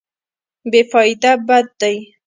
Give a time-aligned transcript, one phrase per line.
[0.69, 1.95] بې فایده بد دی.